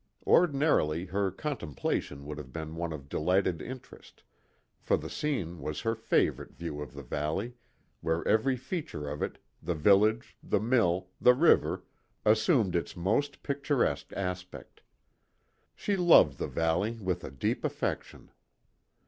[0.25, 4.23] Ordinarily her contemplation would have been one of delighted interest,
[4.79, 7.53] for the scene was her favorite view of the valley,
[7.99, 11.83] where every feature of it, the village, the mill, the river,
[12.25, 14.81] assumed its most picturesque aspect.
[15.75, 18.31] She loved the valley with a deep affection.